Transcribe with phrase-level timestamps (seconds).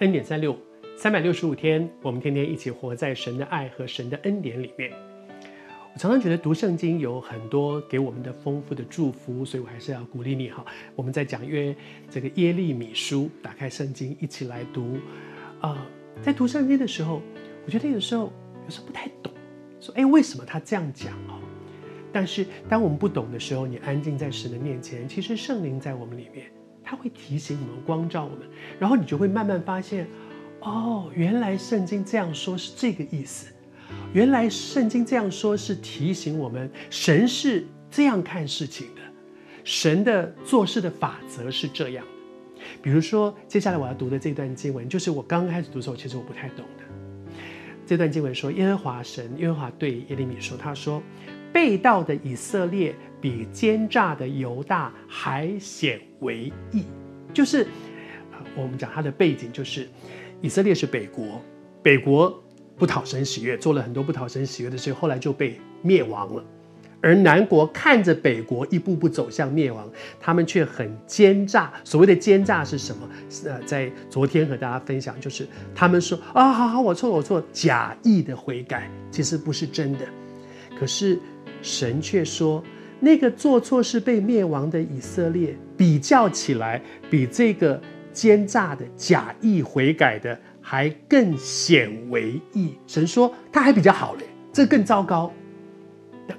[0.00, 0.54] 恩典三六，
[0.94, 4.92] 三百六十五天，我们天天一起活在神的爱和神的恩典里面。
[5.94, 10.62] 我常常觉得读圣经有很多给我们的丰富的祝福，所以我还是要鼓励你哈。
[10.94, 11.74] 我们在讲约
[12.10, 14.98] 这个耶利米书，打开圣经一起来读。
[15.62, 17.22] 啊、呃，在读圣经的时候，
[17.64, 18.30] 我觉得有时候
[18.66, 19.32] 有时候不太懂，
[19.80, 21.40] 说哎，为什么他这样讲哦？
[22.12, 26.52] 但是当我们不懂的时候，你安静在神的面前，其实圣灵在我们里面，
[26.88, 28.46] 他会提醒我们、光照我们，
[28.78, 30.06] 然后你就会慢慢发现，
[30.60, 33.52] 哦，原来圣经这样说是这个意思，
[34.14, 39.02] 原来圣经这样说是提醒我们，神是这样看事情的，
[39.64, 42.62] 神的做事的法则是这样的。
[42.80, 46.84] 比如说，接下来我要读的这段经文，就是我刚开始读的时候，其实我不太懂的。
[47.84, 51.02] 这段经文说，耶和华神，耶和华对耶利米说，他说。
[51.56, 56.84] 被盗的以色列比奸诈的犹大还显为义，
[57.32, 57.66] 就是，
[58.54, 59.88] 我们讲它的背景就是，
[60.42, 61.40] 以色列是北国，
[61.82, 62.44] 北国
[62.76, 66.44] 不讨神喜悦，做了很多不讨神喜悦的事，后来就被灭亡了。
[67.00, 71.72] 而南国看着北国一步步走向灭亡，他们却很奸诈。
[71.84, 73.08] 所谓的奸诈是什么？
[73.46, 80.00] 呃，在昨天和大家分享，就是他们说啊，好好，我错了，我错了，假意的悔改，其实不是真的。
[80.78, 81.18] 可是。
[81.62, 82.62] 神却说，
[83.00, 87.80] 那个做错事被灭亡的以色列，比较起来，比这个
[88.12, 92.74] 奸诈的假意悔改的还更显为意。
[92.86, 95.32] 神说他还比较好嘞，这更糟糕。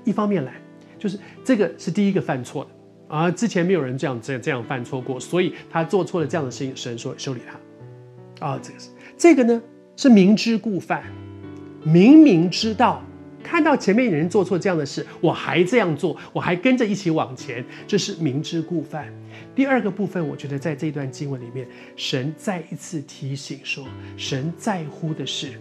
[0.04, 0.54] 一方面来，
[0.98, 8.46] 就是这个是第一个犯错的啊，之前没有人这样这样这样犯错过，所以他做错了这样的事情，神说修理他。
[8.46, 9.62] 啊，这个是这个呢
[9.96, 11.04] 是明知故犯，
[11.84, 13.02] 明明知道。
[13.47, 19.08] 看到前面有人做错这样的事，我还这样做，我还跟着一起往前，这是明知故犯。
[19.56, 21.66] 第二个部分，我觉得在这段经文里面，
[21.96, 23.85] 神再一次提醒说，
[24.18, 25.53] 神在乎的是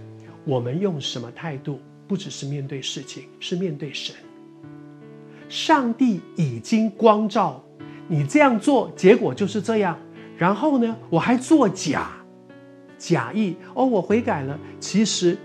[0.44, 4.12] 我们用什么态度，不只是面对事情，是面对神。
[5.48, 7.64] 上帝已经光照
[8.08, 9.96] 你这样做，结果就是这样。
[10.36, 12.10] 然后呢，我还作假，
[12.98, 15.38] 假意哦，我悔改了，其实。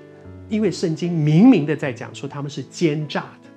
[0.51, 3.49] 因为圣经明明的在讲说他们是奸诈的，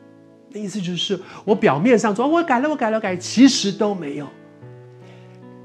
[0.50, 4.28] 那意思就是我表面上说我改了，我改了，改，其实都没有。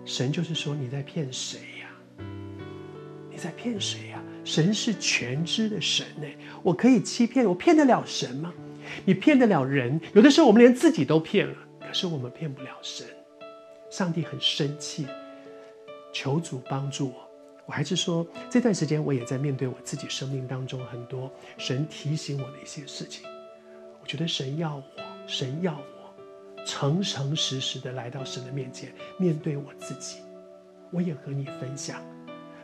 [0.03, 2.25] 神就是说你在骗谁呀？
[3.29, 4.19] 你在骗谁呀？
[4.44, 6.25] 神是全知的神呢，
[6.63, 8.51] 我可以欺骗，我骗得了神吗？
[9.06, 10.01] 你骗得了人？
[10.13, 13.06] 有的时候我们连自己都骗了，可是我们骗不了神。
[13.91, 15.06] 上帝很生气，
[16.12, 17.28] 求主帮助我。
[17.69, 23.24] 我还是说，这段时间我也在面对我自己生命当中很多神提醒我的一些事情。
[24.02, 24.84] 我觉得神要我，
[25.28, 30.18] 神要我诚诚实实的来到神的面前，面对我自己。
[30.90, 32.02] 我也和你分享，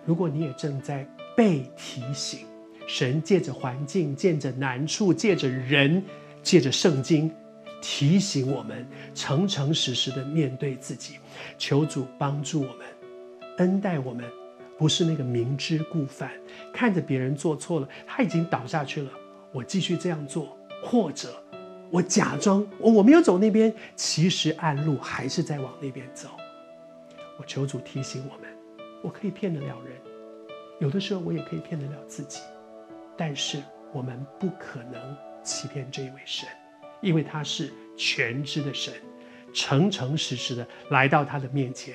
[0.08, 2.40] 如果你也正在被提醒，
[2.88, 6.04] 神借着环境、借着难处、借着人、
[6.42, 7.32] 借着圣经
[7.80, 8.84] 提醒我们，
[9.14, 11.20] 诚诚实实的面对自己，
[11.60, 12.88] 求主帮助我们，
[13.60, 14.26] 恩待我们。
[14.78, 16.32] 不是那个明知故犯，
[16.74, 19.10] 看着别人做错了，他已经倒下去了，
[19.54, 21.42] 我继续这样做，或者
[21.90, 26.30] 我假装我我没有走那边，其实暗路还是在往那边走。
[27.40, 28.50] 我求主提醒我们，
[29.02, 29.98] 我可以骗得了人，
[30.80, 32.42] 有的时候我也可以骗得了自己，
[33.18, 33.62] 但是
[33.94, 36.50] 我们不可能欺骗这一位神，
[37.02, 38.94] 因为他是全知的神，
[39.54, 41.94] 诚诚实实的来到他的面前，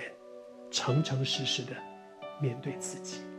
[0.70, 1.72] 诚诚实实的。
[2.41, 3.29] 面对自己。